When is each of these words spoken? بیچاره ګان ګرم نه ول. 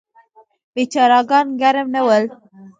بیچاره 0.73 1.19
ګان 1.29 1.47
ګرم 1.61 1.87
نه 1.95 2.01
ول. 2.05 2.23